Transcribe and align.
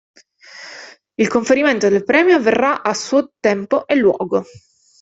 Il 1.13 1.27
conferimento 1.27 1.87
del 1.87 2.03
premio 2.03 2.35
avverrà 2.37 2.81
a 2.81 2.91
suo 2.95 3.33
tempo 3.39 3.85
e 3.85 3.93
luogo. 3.93 4.45